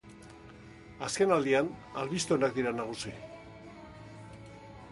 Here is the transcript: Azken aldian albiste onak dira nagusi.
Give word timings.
Azken 1.07 1.33
aldian 1.35 1.69
albiste 2.03 2.35
onak 2.37 2.55
dira 2.57 2.73
nagusi. 2.79 3.13